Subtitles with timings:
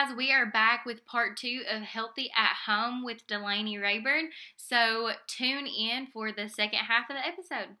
[0.00, 4.30] guys, we are back with part two of Healthy at Home with Delaney Rayburn.
[4.56, 7.76] So tune in for the second half of the episode.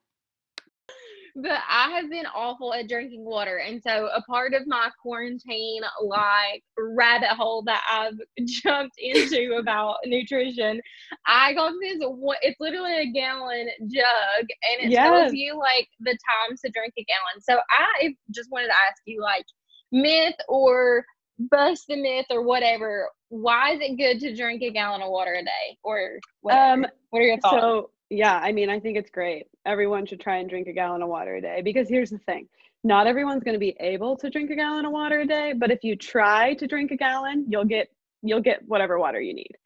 [1.36, 3.58] But I have been awful at drinking water.
[3.58, 9.96] And so a part of my quarantine like rabbit hole that I've jumped into about
[10.04, 10.80] nutrition,
[11.26, 11.98] I got this
[12.42, 15.06] it's literally a gallon jug and it Yes.
[15.06, 16.18] tells you like the
[16.48, 17.40] times to drink a gallon.
[17.40, 19.46] So I just wanted to ask you like
[19.92, 21.04] myth or
[21.50, 23.08] bust the myth or whatever.
[23.28, 26.84] Why is it good to drink a gallon of water a day or whatever?
[26.84, 27.56] Um, what are your thoughts?
[27.56, 29.46] So yeah, I mean, I think it's great.
[29.64, 32.48] Everyone should try and drink a gallon of water a day because here's the thing:
[32.84, 35.54] not everyone's going to be able to drink a gallon of water a day.
[35.56, 37.88] But if you try to drink a gallon, you'll get
[38.22, 39.56] you'll get whatever water you need.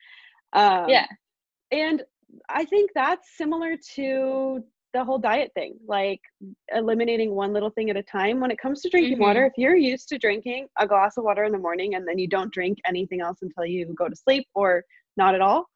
[0.52, 1.06] Um, yeah.
[1.72, 2.02] and
[2.48, 4.64] I think that's similar to
[4.95, 6.20] the whole diet thing, like
[6.75, 8.41] eliminating one little thing at a time.
[8.41, 9.20] When it comes to drinking Mhm.
[9.20, 12.17] water, if you're used to drinking a glass of water in the morning and then
[12.19, 14.84] you don't drink anything else until you go to sleep or
[15.17, 15.67] not at all,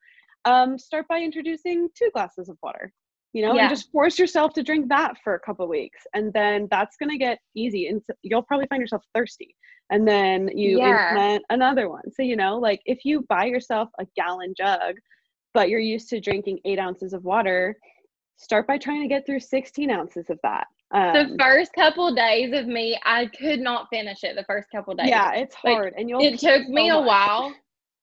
[0.44, 2.92] um, start by introducing two glasses of water.
[3.34, 3.62] You know, Yeah.
[3.62, 7.18] and just force yourself to drink that for a couple weeks, and then that's gonna
[7.18, 9.54] get easy, and you'll probably find yourself thirsty,
[9.90, 10.94] and then you Yeah.
[10.94, 12.10] implement another one.
[12.12, 14.96] So you know, like if you buy yourself a gallon jug,
[15.52, 17.76] but you're used to drinking eight ounces of water,
[18.38, 20.66] start by trying to get through 16 ounces of that.
[20.90, 24.94] Um, the first couple days of me, I could not finish it the first couple
[24.94, 25.08] days.
[25.08, 26.22] yeah, it's like, hard, and you'll.
[26.22, 27.08] it took me so a much.
[27.08, 27.54] while.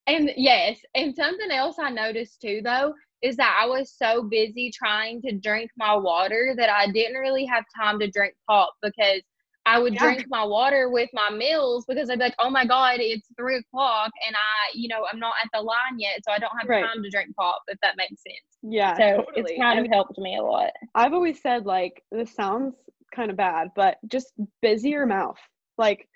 [0.07, 4.71] And yes, and something else I noticed too though is that I was so busy
[4.71, 9.21] trying to drink my water that I didn't really have time to drink pop because
[9.65, 10.01] I would Yeah.
[10.01, 13.57] drink my water with my meals because I'd be like, oh my God, it's three
[13.57, 16.67] o'clock and I, you know, I'm not at the line yet, so I don't have
[16.67, 16.83] Right.
[16.83, 18.59] time to drink pop, if that makes sense.
[18.61, 19.55] Yeah, So totally.
[19.55, 20.71] it's kind And of helped me a lot.
[20.93, 22.75] I've always said like this sounds
[23.13, 25.37] kind of bad, but just busy your mouth.
[25.77, 26.07] Like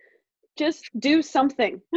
[0.57, 1.81] just do something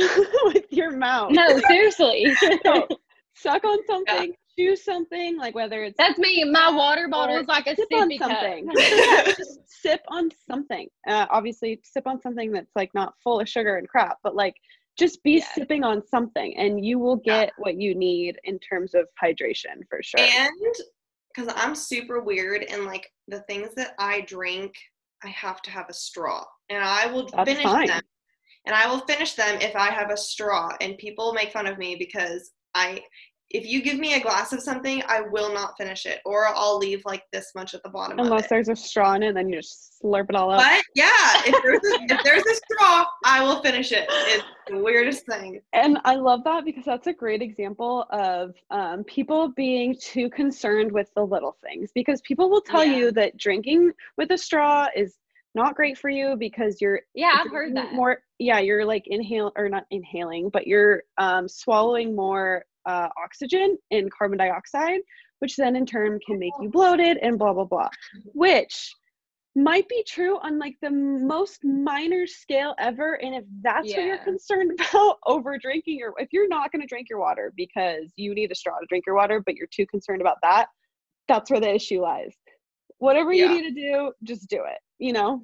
[0.45, 1.33] with your mouth.
[1.33, 2.37] No, seriously.
[2.65, 2.87] So,
[3.35, 6.45] suck on something, chew something, like whether it's That's me.
[6.45, 8.69] My water bottle is like a sip on something.
[9.39, 10.89] Just sip on something.
[11.07, 14.55] Uh, obviously, sip on something that's like not full of sugar and crap, but like
[14.99, 15.47] just be Yeah.
[15.55, 17.45] sipping on something, and you will Yeah.
[17.47, 20.21] get what you need in terms of hydration for sure.
[20.21, 20.75] And
[21.35, 24.75] because I'm super weird and like the things that I drink,
[25.25, 26.45] I have to have a straw.
[26.69, 27.87] And I will That's finish fine.
[27.87, 28.03] them.
[28.67, 30.77] And I will finish them if I have a straw.
[30.81, 33.03] And people make fun of me because I
[33.51, 36.21] if you give me a glass of something, I will not finish it.
[36.25, 38.49] Or I'll leave like this much at the bottom of Unless it.
[38.51, 40.61] there's a straw in it, then you just slurp it all up.
[40.63, 44.07] But yeah, if there's a, if there's a straw, I will finish it.
[44.09, 45.61] It's the weirdest thing.
[45.75, 50.91] And I love that because that's a great example of um, people being too concerned
[50.91, 51.91] with the little things.
[51.95, 52.97] Because people will tell Yeah.
[52.97, 55.17] you that drinking with a straw is
[55.55, 57.93] not great for you because you're Yeah, I've heard that.
[57.93, 58.23] more.
[58.39, 64.11] Yeah, you're like inhale or not inhaling, but you're um, swallowing more uh, oxygen and
[64.13, 65.01] carbon dioxide,
[65.41, 67.89] which then in turn can make you bloated and blah blah blah.
[68.35, 68.93] Which
[69.55, 74.25] might be true on like the most minor scale ever and if that's what you're
[74.25, 78.35] concerned about over drinking your if you're not going to drink your water because you
[78.35, 80.69] need a straw to drink your water but you're too concerned about that
[81.29, 82.35] that's where the issue lies
[82.97, 85.43] whatever you need to do just do it you know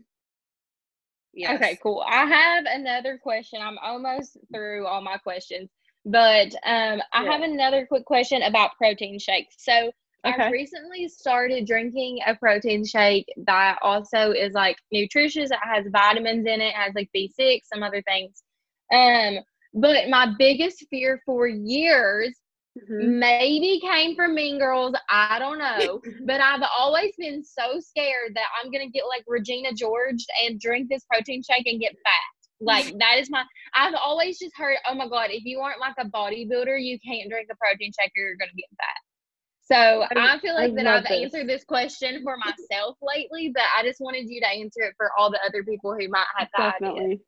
[1.34, 1.54] Yes.
[1.56, 2.04] Okay, cool.
[2.04, 3.60] I have another question.
[3.62, 5.70] I'm almost through all my questions,
[6.10, 7.32] but um, I Yeah.
[7.32, 9.56] have another quick question about protein shakes.
[9.58, 9.92] So
[10.26, 10.42] Okay.
[10.48, 15.50] I recently started drinking a protein shake that also is like nutritious.
[15.50, 18.42] It has vitamins in it, has like B6, some other things.
[18.92, 19.38] Um,
[19.74, 22.36] but my biggest fear for years
[22.76, 23.18] Mhm.
[23.18, 24.94] maybe came from Mean Girls.
[25.08, 26.00] I don't know.
[26.26, 30.60] but I've always been so scared that I'm going to get like Regina George and
[30.60, 32.37] drink this protein shake and get fat.
[32.60, 33.44] Like, that is my.
[33.74, 37.30] I've always just heard, oh my God, if you aren't like a bodybuilder, you can't
[37.30, 38.98] drink a protein shake or you're to get fat.
[39.60, 41.12] So I- I, feel I like that I've this.
[41.34, 45.10] answered this question for myself lately, but I just wanted you to answer it for
[45.18, 46.48] all the other people who might have
[46.80, 47.18] the idea.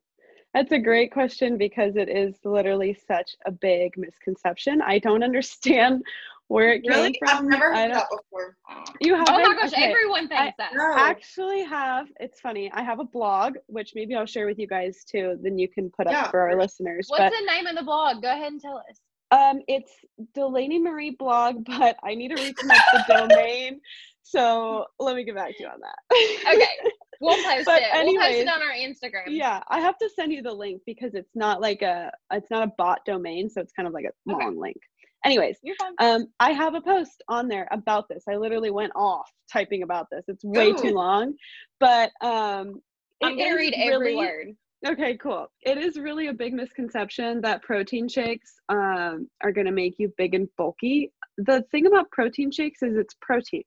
[0.55, 6.03] that's a great question because it is literally such a big misconception i don't understand
[6.51, 7.21] where it came Really?
[7.29, 8.57] I've from never heard that before.
[9.01, 9.85] you have Oh my gosh, okay.
[9.85, 10.73] everyone thinks that.
[10.75, 10.95] No.
[10.97, 15.05] actually have it's funny i have a blog which maybe i'll share with you guys
[15.05, 17.85] too then you can put up for our listeners What's but the name of the
[17.85, 18.21] blog?
[18.21, 19.01] Go ahead and tell us.
[19.31, 19.93] um it's
[20.35, 23.81] delaney marie blog but i need to reconnect the domain
[24.23, 27.89] so let me get back to you on that Okay, we'll post But it.
[28.07, 29.25] we'll post it on our Instagram.
[29.29, 32.65] yeah i have to send you the link because it's not like a it's not
[32.67, 34.45] a bot domain so it's kind of like a Okay.
[34.45, 34.77] long link
[35.25, 35.57] anyways
[36.01, 40.07] um i have a post on there about this i literally went off typing about
[40.11, 41.35] this it's way too long
[41.79, 42.81] but um
[43.23, 44.57] I'm gonna read every really- word.
[44.87, 45.47] Okay, cool.
[45.61, 50.11] It is really a big misconception that protein shakes um, are going to make you
[50.17, 51.13] big and bulky.
[51.37, 53.65] The thing about protein shakes is it's protein,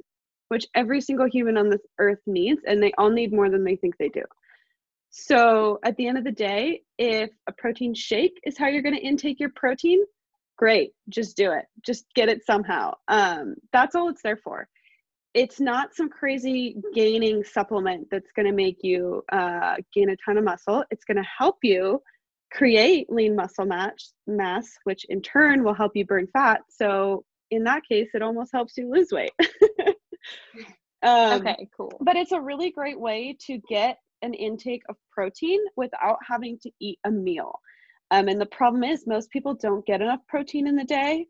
[0.48, 3.76] which every single human on this earth needs, and they all need more than they
[3.76, 4.24] think they do.
[5.12, 8.96] So at the end of the day, if a protein shake is how you're going
[8.96, 10.04] to intake your protein,
[10.58, 11.66] great, just do it.
[11.86, 12.94] Just get it somehow.
[13.08, 14.68] Um, that's all it's there for
[15.34, 20.38] it's not some crazy gaining supplement that's going to make you uh, gain a ton
[20.38, 20.84] of muscle.
[20.92, 22.02] It's going to help you
[22.52, 26.62] create lean muscle mass, mass, which in turn will help you burn fat.
[26.70, 29.32] So in that case, it almost helps you lose weight.
[31.04, 31.92] um, okay, cool.
[32.02, 36.72] But it's a really great way to get an intake of protein without having to
[36.80, 37.60] eat a meal.
[38.14, 41.26] Um, and the problem is, most people don't get enough protein in the day,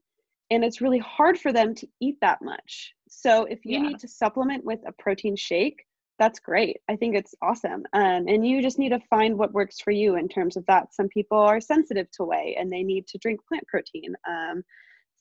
[0.51, 2.93] and it's really hard for them to eat that much.
[3.07, 3.87] So if you yeah.
[3.87, 5.81] need to supplement with a protein shake,
[6.19, 6.81] that's great.
[6.89, 7.85] I think it's awesome.
[7.93, 10.93] Um, and you just need to find what works for you in terms of that.
[10.93, 14.13] Some people are sensitive to whey and they need to drink plant protein.
[14.27, 14.61] Um,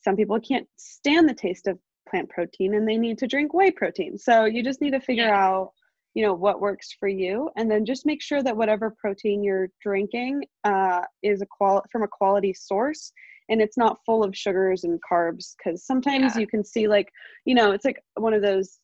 [0.03, 3.71] some people can't stand the taste of plant protein and they need to drink whey
[3.71, 4.17] protein.
[4.17, 5.45] So you just need to figure yeah.
[5.45, 5.71] out,
[6.13, 9.69] you know, what works for you, and then just make sure that whatever protein you're
[9.81, 13.11] drinking uh, is a qual from a quality source
[13.49, 16.41] and it's not full of sugars and carbs because sometimes yeah.
[16.41, 17.09] you can see like
[17.45, 18.79] you know it's like one of those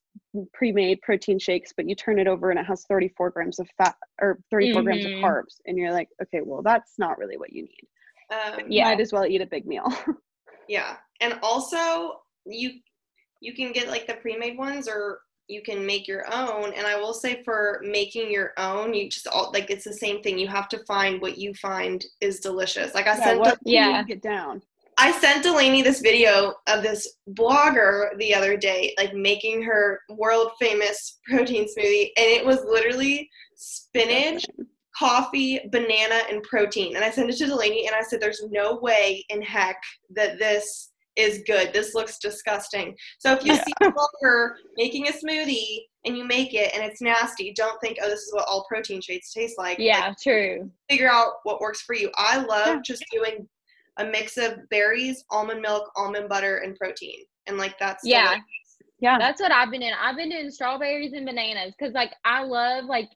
[0.53, 3.95] pre-made protein shakes but you turn it over and it has 34 grams of fat
[4.21, 4.85] or 34 mm-hmm.
[4.85, 5.25] grams of mm-hmm.
[5.25, 7.87] carbs and you're like okay well that's not really what you need
[8.31, 9.91] um, you might as well eat a big meal
[10.67, 12.71] yeah and also you
[13.41, 16.73] you can get like the pre-made ones or you can make your own.
[16.73, 20.21] And i will say for making your own you just all like it's the same
[20.21, 20.37] thing.
[20.37, 22.93] You have to find what you find is delicious.
[22.93, 24.03] Like i yeah, sent what, yeah.
[24.03, 24.61] get down.
[24.97, 30.51] I sent delaney this video of this blogger the other day like making her world
[30.59, 34.45] famous protein smoothie and it was literally spinach
[34.95, 36.95] coffee banana and protein.
[36.95, 39.81] And i sent it to delaney and i said there's no way in heck
[40.11, 41.73] that this is good.
[41.73, 42.95] This looks disgusting.
[43.19, 43.63] So if you yeah.
[43.63, 47.97] see a blogger making a smoothie and you make it and it's nasty, don't think,
[48.01, 49.77] oh, this is what all protein shakes taste like.
[49.79, 50.71] Yeah, like, true.
[50.89, 52.09] Figure out what works for you.
[52.15, 52.81] I love yeah.
[52.83, 53.47] just doing
[53.97, 57.19] a mix of berries, almond milk, almond butter, and protein.
[57.47, 58.37] And like that's yeah.
[59.01, 59.17] Yeah.
[59.17, 59.93] That's what I've been in.
[60.01, 63.09] I've been doing strawberries and bananas because like I love like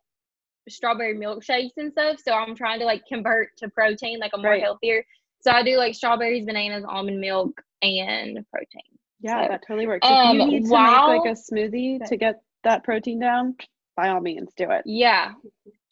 [0.70, 2.18] strawberry milkshakes and stuff.
[2.26, 4.62] So I'm trying to like convert to protein, like I'm more right.
[4.62, 5.06] healthier.
[5.44, 8.82] So I do like strawberries, bananas, almond milk, and protein.
[9.20, 10.08] Yeah, so, that totally works.
[10.08, 13.56] Um, if you need to while, make like a smoothie to get that protein down,
[13.98, 14.84] by all means, do it.
[14.86, 15.34] Yeah.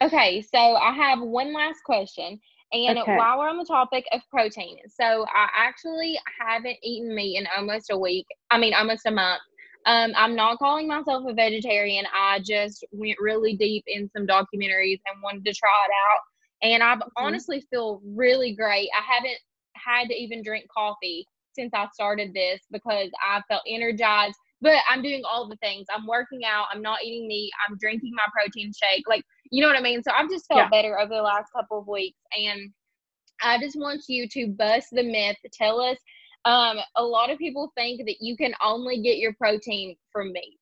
[0.02, 2.40] Okay, so I have one last question.
[2.74, 3.18] And okay.
[3.18, 7.92] while we're on the topic of protein, so I actually haven't eaten meat in almost
[7.92, 8.26] a week.
[8.50, 9.42] I mean, almost a month.
[9.86, 12.06] Um, I'm not calling myself a vegetarian.
[12.16, 16.22] I just went really deep in some documentaries and wanted to try it out.
[16.62, 17.10] And I mm-hmm.
[17.18, 18.90] honestly feel really great.
[18.98, 19.38] I haven't
[19.76, 24.36] had to even drink coffee since I started this because I felt energized.
[24.62, 25.88] But I'm doing all the things.
[25.94, 26.68] I'm working out.
[26.72, 27.52] I'm not eating meat.
[27.68, 29.08] I'm drinking my protein shake.
[29.08, 30.04] Like, you know what I mean?
[30.04, 30.70] So I've just felt yeah.
[30.70, 32.20] better over the last couple of weeks.
[32.38, 32.70] And
[33.42, 35.38] I just want you to bust the myth.
[35.52, 35.98] Tell us.
[36.46, 40.60] Um, a lot of people think that you can only get your protein from meat.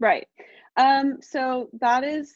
[0.00, 0.26] Right.
[0.76, 2.34] Um, so that is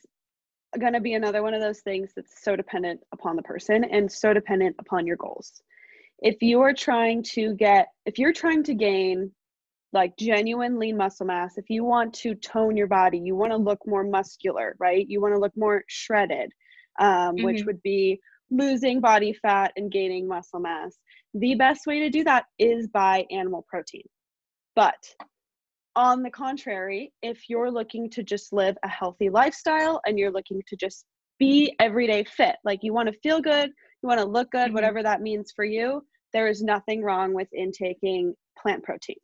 [0.79, 4.11] going to be another one of those things that's so dependent upon the person and
[4.11, 5.63] so dependent upon your goals.
[6.21, 9.33] If you are trying to get, if you're trying to gain
[9.93, 13.57] like genuine lean muscle mass, if you want to tone your body, you want to
[13.57, 15.07] look more muscular, right?
[15.09, 16.53] You want to look more shredded,
[16.99, 17.45] um, mm-hmm.
[17.45, 18.21] which would be
[18.51, 20.97] losing body fat and gaining muscle mass.
[21.35, 24.09] The best way to do that is by animal protein.
[24.75, 24.99] But
[25.99, 30.63] on the contrary, if you're looking to just live a healthy lifestyle and you're looking
[30.69, 31.05] to just
[31.41, 34.75] be everyday fit, like you want to feel good, you want to look good, mm-hmm.
[34.75, 36.01] whatever that means for you,
[36.33, 39.17] there is nothing wrong with intaking plant protein.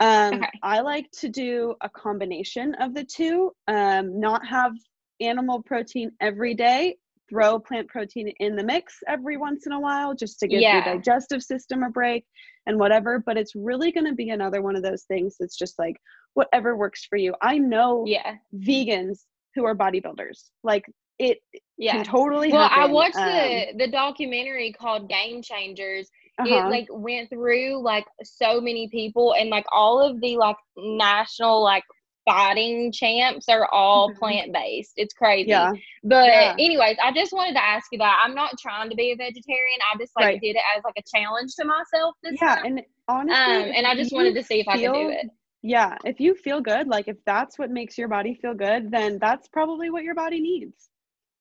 [0.00, 0.50] Um, okay.
[0.62, 4.72] I like to do a combination of the two, um, not have
[5.20, 6.98] animal protein every day,
[7.30, 10.74] throw plant protein in the mix every once in a while just to give yeah.
[10.74, 12.24] your digestive system a break
[12.66, 13.22] and whatever.
[13.24, 15.96] But it's really going to be another one of those things that's just like
[16.34, 17.34] whatever works for you.
[17.40, 18.34] I know yeah.
[18.54, 19.20] vegans
[19.54, 20.50] who are bodybuilders.
[20.62, 20.84] Like
[21.18, 21.38] it
[21.78, 21.92] yeah.
[21.92, 22.82] can totally well, happen.
[22.82, 26.10] I watched um, the the documentary called Game Changers.
[26.38, 26.66] Uh-huh.
[26.66, 31.62] It like went through like so many people and like all of the like national
[31.62, 31.84] like
[32.24, 34.18] fighting champs are all mm-hmm.
[34.18, 34.92] plant based.
[34.96, 35.50] It's crazy.
[35.50, 35.72] Yeah.
[36.04, 36.54] But yeah.
[36.58, 38.22] anyways, I just wanted to ask you that.
[38.24, 39.78] I'm not trying to be a vegetarian.
[39.92, 40.40] I just like right.
[40.40, 42.64] did it as like a challenge to myself this yeah, time.
[42.66, 45.26] and honestly, um, and I just wanted to see if feel, I could do it.
[45.62, 49.18] Yeah, if you feel good, like if that's what makes your body feel good, then
[49.18, 50.88] that's probably what your body needs.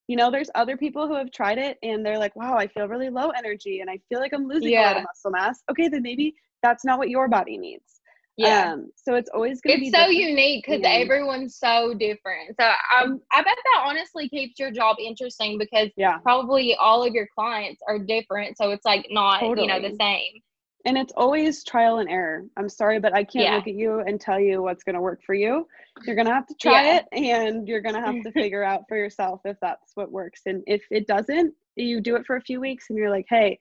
[0.08, 2.88] You know, there's other people who have tried it and they're like, wow, I feel
[2.88, 5.62] really low energy and I feel like I'm losing a lot of muscle mass.
[5.70, 6.34] Okay, then maybe
[6.64, 7.99] that's not what your body needs.
[8.40, 8.72] Yeah.
[8.74, 10.30] Um, so it's always going to be it's so different.
[10.30, 10.90] unique because Yeah.
[10.92, 12.56] everyone's so different.
[12.60, 12.66] So
[12.98, 16.20] um, I bet that honestly keeps your job interesting because Yeah.
[16.20, 18.58] probably all of your clients are different.
[18.58, 20.42] So it's like not you know the same.
[20.86, 22.46] And it's always trial and error.
[22.56, 23.56] I'm sorry, but I can't Yeah.
[23.58, 25.68] look at you and tell you what's going to work for you.
[26.06, 27.00] You're going to have to try Yeah.
[27.00, 30.44] it and you're going to have to figure out for yourself if that's what works.
[30.46, 33.60] And if it doesn't, you do it for a few weeks and you're like, hey,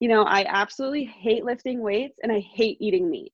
[0.00, 3.32] you know, I absolutely hate lifting weights and I hate eating meat.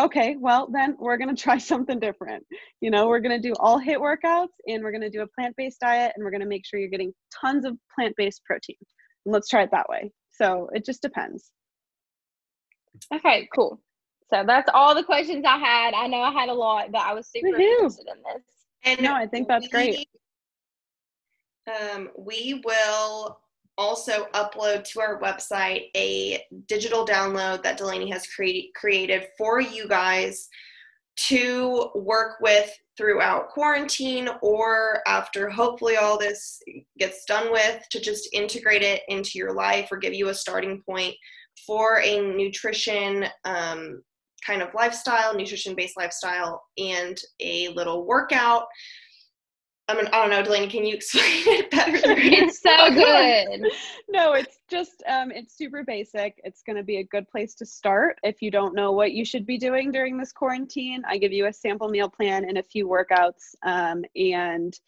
[0.00, 2.46] Okay, well, then we're going to try something different.
[2.80, 5.26] You know, we're going to do all HIIT workouts and we're going to do a
[5.26, 8.42] plant based diet and we're going to make sure you're getting tons of plant based
[8.44, 8.76] protein.
[9.26, 10.12] And let's try it that way.
[10.30, 11.50] So it just depends.
[13.12, 13.80] Okay, cool.
[14.32, 15.94] So that's all the questions I had.
[15.94, 17.72] I know I had a lot, but I was super Woohoo.
[17.72, 18.42] interested in this.
[18.84, 20.08] And No, I think that's great.
[21.66, 23.40] Um, we will
[23.78, 29.88] also upload to our website a digital download that Delaney has created created for you
[29.88, 30.48] guys
[31.16, 36.60] to work with throughout quarantine or after hopefully all this
[36.98, 40.82] gets done with to just integrate it into your life or give you a starting
[40.82, 41.14] point
[41.66, 44.02] for a nutrition um,
[44.46, 48.66] kind of lifestyle, nutrition based lifestyle, and a little workout.
[49.88, 51.98] I mean, I don't know, Delaney, can you explain it better?
[52.04, 53.72] It's so good.
[54.08, 56.40] no, it's just um, it's super basic.
[56.44, 59.24] It's going to be a good place to start if you don't know what you
[59.24, 61.02] should be doing during this quarantine.
[61.08, 64.78] I give you a sample meal plan and a few workouts um, and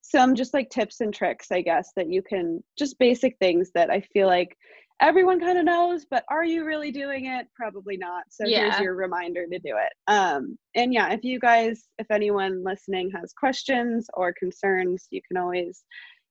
[0.00, 3.90] some just like tips and tricks, I guess, that you can just basic things that
[3.90, 4.56] I feel like
[5.00, 7.46] everyone kind of knows, but are you really doing it?
[7.54, 8.24] Probably not.
[8.30, 9.92] So here's your reminder to do it.
[10.10, 15.36] Um, and yeah, if you guys, if anyone listening has questions or concerns, you can
[15.36, 15.84] always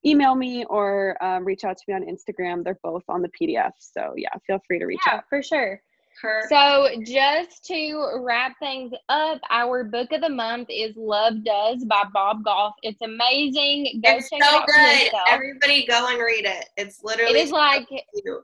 [0.05, 2.63] email me or um, reach out to me on Instagram.
[2.63, 3.71] They're both on the PDF.
[3.79, 5.23] So yeah, feel free to reach Yeah, out.
[5.29, 5.81] for sure.
[6.21, 11.83] Her- So, just to wrap things up, our book of the month is Love Does
[11.83, 12.73] by Bob Goff.
[12.83, 14.01] It's amazing.
[14.01, 15.11] Go it's check so it out good.
[15.27, 16.69] Everybody go and read it.
[16.77, 18.43] It's literally It is like cute.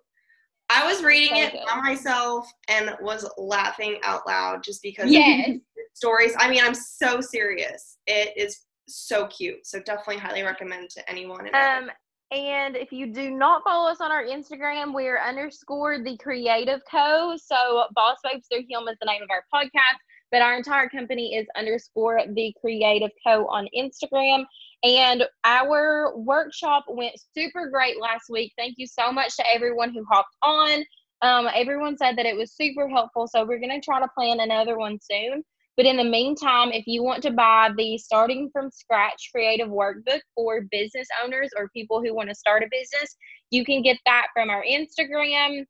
[0.71, 1.61] I was reading So it good.
[1.67, 6.33] by myself and was laughing out loud just because yes, of the stories.
[6.39, 7.97] I mean, I'm so serious.
[8.07, 9.65] It is so cute.
[9.65, 11.47] So definitely highly recommend to anyone.
[11.47, 11.85] and.
[11.85, 11.91] Um,
[12.33, 17.35] and if you do not follow us on our Instagram, we're underscore the Creative Co.
[17.35, 19.97] So Boss Babes Through Him is the name of our podcast,
[20.31, 23.47] but our entire company is underscore the Creative Co.
[23.47, 24.45] on Instagram.
[24.83, 28.53] And our workshop went super great last week.
[28.57, 30.83] Thank you so much to everyone who hopped on.
[31.21, 33.27] Um, everyone said that it was super helpful.
[33.27, 35.43] So we're going to try to plan another one soon.
[35.77, 40.19] But in the meantime, if you want to buy the Starting from Scratch Creative Workbook
[40.35, 43.15] for business owners or people who want to start a business,
[43.51, 45.65] you can get that from our Instagram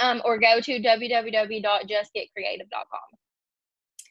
[0.00, 3.19] um, or go to www.justgetcreative.com.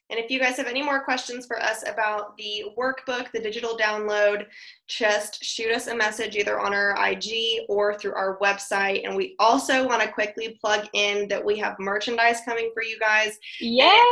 [0.09, 3.77] And if you guys have any more questions for us about the workbook, the digital
[3.77, 4.47] download,
[4.87, 9.05] just shoot us a message either on our IG or through our website.
[9.05, 12.97] And we also want to quickly plug in that we have merchandise coming for you
[12.99, 13.37] guys.
[13.59, 14.07] Yes.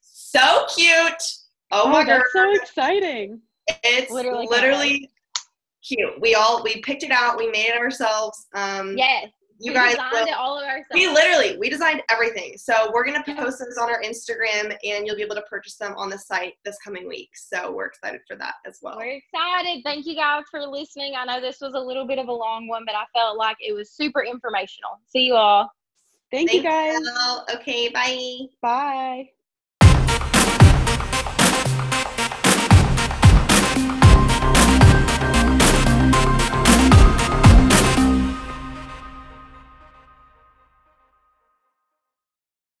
[0.00, 1.22] So cute.
[1.70, 2.20] Oh, my god.
[2.20, 3.40] that's so exciting.
[3.84, 5.10] It's Literally literally,
[5.86, 6.20] cute.
[6.20, 8.46] We all we picked it out, we made it ourselves.
[8.54, 9.28] Um Yes.
[9.58, 10.86] You we guys designed will- it all of ourselves.
[10.94, 15.06] we literally we designed everything so we're going to post those on our instagram and
[15.06, 18.20] you'll be able to purchase them on the site this coming week so we're excited
[18.26, 19.82] for that as well We're excited.
[19.84, 21.14] Thank you guys for listening.
[21.16, 23.56] I know this was a little bit of a long one, but I felt like
[23.60, 24.92] it was super informational.
[25.08, 25.70] See you all.
[26.30, 26.98] Thank you guys.
[26.98, 27.54] you.
[27.54, 29.41] okay bye Bye.